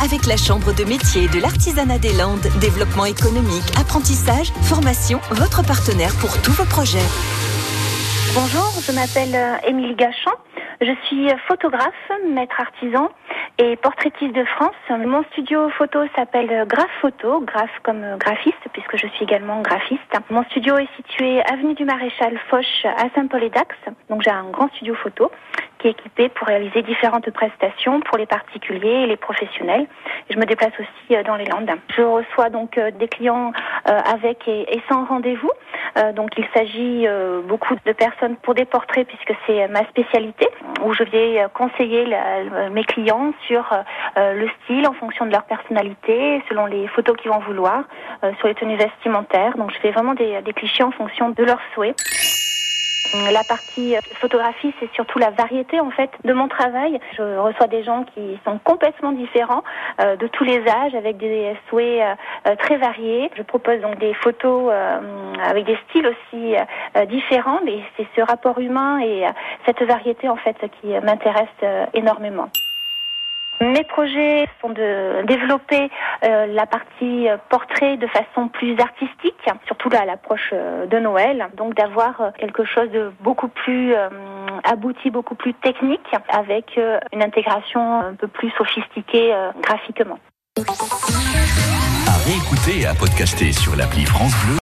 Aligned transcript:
avec 0.00 0.26
la 0.26 0.36
Chambre 0.36 0.72
de 0.72 0.84
métier 0.84 1.26
de 1.26 1.40
l'artisanat 1.40 1.98
des 1.98 2.12
Landes. 2.12 2.46
Développement 2.60 3.04
économique, 3.04 3.66
apprentissage, 3.80 4.52
formation, 4.62 5.18
votre 5.32 5.66
partenaire 5.66 6.14
pour 6.20 6.30
tous 6.40 6.52
vos 6.52 6.64
projets. 6.66 7.02
Bonjour, 8.34 8.70
je 8.86 8.92
m'appelle 8.92 9.34
euh, 9.34 9.68
Émile 9.68 9.96
Gachon. 9.96 10.30
Je 10.80 10.92
suis 11.06 11.26
photographe, 11.48 11.98
maître 12.28 12.60
artisan 12.60 13.08
et 13.58 13.74
portraitiste 13.76 14.34
de 14.36 14.44
France. 14.44 14.76
Mon 14.88 15.24
studio 15.32 15.68
photo 15.70 15.98
s'appelle 16.14 16.64
Graph 16.68 16.90
Photo, 17.00 17.40
graphe 17.40 17.80
comme 17.82 18.04
graphiste 18.18 18.62
puisque 18.72 18.96
je 18.96 19.08
suis 19.08 19.24
également 19.24 19.62
graphiste. 19.62 20.12
Mon 20.30 20.44
studio 20.44 20.76
est 20.78 20.88
situé 20.96 21.42
avenue 21.42 21.74
du 21.74 21.84
Maréchal 21.84 22.38
Foch 22.50 22.84
à 22.84 23.06
Saint-Paul-et-Dax. 23.16 23.74
Donc 24.10 24.22
j'ai 24.22 24.30
un 24.30 24.50
grand 24.50 24.68
studio 24.74 24.94
photo 24.94 25.30
qui 25.78 25.88
est 25.88 25.90
équipé 25.90 26.28
pour 26.28 26.46
réaliser 26.46 26.82
différentes 26.82 27.30
prestations 27.30 28.00
pour 28.00 28.18
les 28.18 28.26
particuliers 28.26 29.02
et 29.02 29.06
les 29.06 29.16
professionnels. 29.16 29.86
je 30.30 30.36
me 30.36 30.44
déplace 30.44 30.72
aussi 30.78 31.16
euh, 31.16 31.22
dans 31.22 31.36
les 31.36 31.44
Landes. 31.44 31.70
Je 31.96 32.02
reçois 32.02 32.50
donc 32.50 32.78
euh, 32.78 32.90
des 32.90 33.08
clients 33.08 33.52
euh, 33.88 34.00
avec 34.12 34.48
et 34.48 34.80
sans 34.88 35.04
rendez-vous. 35.04 35.50
Donc 36.14 36.30
il 36.36 36.44
s'agit 36.52 37.06
beaucoup 37.48 37.74
de 37.74 37.92
personnes 37.92 38.36
pour 38.36 38.54
des 38.54 38.66
portraits 38.66 39.06
puisque 39.06 39.32
c'est 39.46 39.66
ma 39.68 39.82
spécialité 39.86 40.46
où 40.84 40.92
je 40.92 41.04
vais 41.04 41.46
conseiller 41.54 42.14
mes 42.70 42.84
clients 42.84 43.32
sur 43.46 43.64
le 44.16 44.46
style 44.48 44.86
en 44.86 44.92
fonction 44.92 45.24
de 45.24 45.32
leur 45.32 45.44
personnalité, 45.44 46.42
selon 46.50 46.66
les 46.66 46.86
photos 46.88 47.16
qu'ils 47.16 47.30
vont 47.30 47.38
vouloir, 47.38 47.84
sur 48.38 48.48
les 48.48 48.54
tenues 48.54 48.76
vestimentaires. 48.76 49.56
Donc 49.56 49.72
je 49.72 49.78
fais 49.78 49.90
vraiment 49.90 50.14
des, 50.14 50.42
des 50.42 50.52
clichés 50.52 50.82
en 50.82 50.90
fonction 50.90 51.30
de 51.30 51.44
leurs 51.44 51.60
souhaits. 51.74 51.96
La 53.32 53.44
partie 53.44 53.94
photographie, 54.20 54.72
c'est 54.80 54.92
surtout 54.92 55.18
la 55.18 55.30
variété 55.30 55.80
en 55.80 55.90
fait 55.90 56.10
de 56.24 56.32
mon 56.32 56.48
travail. 56.48 56.98
Je 57.16 57.38
reçois 57.38 57.66
des 57.66 57.82
gens 57.84 58.04
qui 58.14 58.38
sont 58.44 58.58
complètement 58.58 59.12
différents, 59.12 59.62
euh, 60.00 60.16
de 60.16 60.26
tous 60.26 60.44
les 60.44 60.66
âges, 60.68 60.94
avec 60.94 61.16
des 61.16 61.56
souhaits 61.68 62.02
euh, 62.46 62.56
très 62.56 62.76
variés. 62.76 63.30
Je 63.36 63.42
propose 63.42 63.80
donc 63.80 63.98
des 63.98 64.14
photos 64.14 64.70
euh, 64.72 65.32
avec 65.42 65.64
des 65.64 65.78
styles 65.88 66.06
aussi 66.06 66.54
différents, 67.08 67.60
mais 67.64 67.80
c'est 67.96 68.06
ce 68.16 68.20
rapport 68.20 68.58
humain 68.58 69.00
et 69.00 69.24
cette 69.64 69.82
variété 69.82 70.28
en 70.28 70.36
fait 70.36 70.56
qui 70.80 70.88
m'intéresse 71.02 71.48
énormément. 71.94 72.48
Mes 73.60 73.84
projets 73.84 74.46
sont 74.60 74.68
de 74.68 75.26
développer 75.26 75.90
euh, 76.24 76.46
la 76.46 76.66
partie 76.66 77.28
euh, 77.28 77.36
portrait 77.48 77.96
de 77.96 78.06
façon 78.06 78.48
plus 78.48 78.78
artistique, 78.78 79.34
surtout 79.66 79.88
là 79.88 80.02
à 80.02 80.04
l'approche 80.04 80.50
euh, 80.52 80.86
de 80.86 80.98
Noël, 80.98 81.48
donc 81.56 81.74
d'avoir 81.74 82.32
quelque 82.38 82.64
chose 82.64 82.90
de 82.90 83.12
beaucoup 83.20 83.48
plus 83.48 83.94
abouti, 84.64 85.10
beaucoup 85.10 85.34
plus 85.34 85.54
technique, 85.54 86.06
avec 86.28 86.78
une 87.12 87.22
intégration 87.22 88.00
un 88.00 88.14
peu 88.14 88.28
plus 88.28 88.50
sophistiquée 88.50 89.34
graphiquement. 89.62 90.18
À 92.06 92.16
réécouter 92.24 92.82
et 92.82 92.86
à 92.86 92.94
podcaster 92.94 93.52
sur 93.52 93.76
l'appli 93.76 94.04
France 94.04 94.34
Bleu. 94.44 94.54